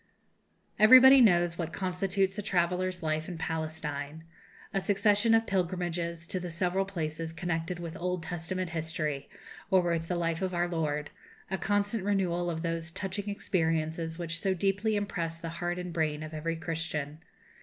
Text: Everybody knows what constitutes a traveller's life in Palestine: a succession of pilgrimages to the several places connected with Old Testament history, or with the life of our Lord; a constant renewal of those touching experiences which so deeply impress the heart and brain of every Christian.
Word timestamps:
Everybody 0.79 1.21
knows 1.21 1.59
what 1.59 1.71
constitutes 1.71 2.35
a 2.35 2.41
traveller's 2.41 3.03
life 3.03 3.29
in 3.29 3.37
Palestine: 3.37 4.23
a 4.73 4.81
succession 4.81 5.35
of 5.35 5.45
pilgrimages 5.45 6.25
to 6.25 6.39
the 6.39 6.49
several 6.49 6.85
places 6.85 7.31
connected 7.31 7.77
with 7.77 7.95
Old 7.95 8.23
Testament 8.23 8.71
history, 8.71 9.29
or 9.69 9.81
with 9.83 10.07
the 10.07 10.15
life 10.15 10.41
of 10.41 10.55
our 10.55 10.67
Lord; 10.67 11.11
a 11.51 11.57
constant 11.59 12.03
renewal 12.03 12.49
of 12.49 12.63
those 12.63 12.89
touching 12.89 13.29
experiences 13.29 14.17
which 14.17 14.39
so 14.39 14.55
deeply 14.55 14.95
impress 14.95 15.39
the 15.39 15.49
heart 15.61 15.77
and 15.77 15.93
brain 15.93 16.23
of 16.23 16.33
every 16.33 16.55
Christian. 16.55 17.19